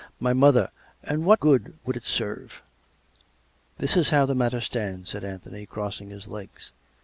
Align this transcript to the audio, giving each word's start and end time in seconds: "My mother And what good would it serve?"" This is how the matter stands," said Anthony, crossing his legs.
"My 0.29 0.33
mother 0.33 0.71
And 1.03 1.25
what 1.25 1.39
good 1.39 1.77
would 1.85 1.95
it 1.95 2.05
serve?"" 2.05 2.63
This 3.77 3.95
is 3.95 4.09
how 4.09 4.25
the 4.25 4.33
matter 4.33 4.59
stands," 4.59 5.11
said 5.11 5.23
Anthony, 5.23 5.67
crossing 5.67 6.09
his 6.09 6.27
legs. 6.27 6.71